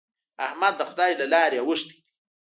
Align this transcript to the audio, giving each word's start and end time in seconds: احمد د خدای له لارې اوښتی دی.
احمد 0.45 0.73
د 0.77 0.81
خدای 0.89 1.11
له 1.21 1.25
لارې 1.33 1.57
اوښتی 1.61 1.95
دی. 2.03 2.09